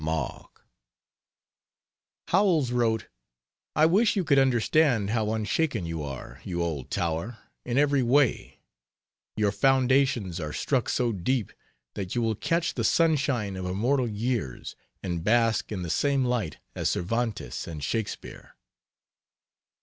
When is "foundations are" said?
9.51-10.53